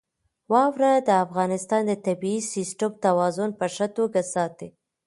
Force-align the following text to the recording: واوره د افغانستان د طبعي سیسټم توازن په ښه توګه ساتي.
واوره 0.51 0.93
د 1.07 1.09
افغانستان 1.25 1.81
د 1.87 1.93
طبعي 2.05 2.37
سیسټم 2.53 2.91
توازن 3.05 3.49
په 3.59 3.65
ښه 3.75 3.87
توګه 3.97 4.21
ساتي. 4.33 4.69